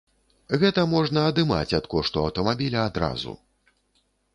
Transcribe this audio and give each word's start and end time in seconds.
Гэта 0.63 0.85
можна 0.93 1.27
адымаць 1.33 1.75
ад 1.81 1.85
кошту 1.95 2.17
аўтамабіля 2.25 2.79
адразу. 2.89 3.41